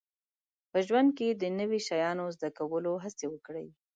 [0.71, 3.67] په ژوند کې د نوي شیانو زده کولو هڅې وکړئ